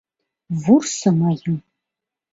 —Вурсо 0.61 1.09
мыйым! 1.19 1.55